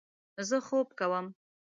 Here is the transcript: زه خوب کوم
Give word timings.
زه 0.47 0.57
خوب 0.67 0.87
کوم 0.99 1.25